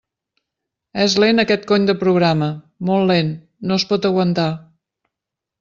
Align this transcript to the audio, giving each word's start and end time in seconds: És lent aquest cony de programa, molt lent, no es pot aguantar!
És 1.03 1.15
lent 1.23 1.43
aquest 1.43 1.67
cony 1.73 1.85
de 1.91 1.95
programa, 2.05 2.49
molt 2.91 3.09
lent, 3.15 3.31
no 3.73 3.81
es 3.81 3.89
pot 3.93 4.09
aguantar! 4.11 4.51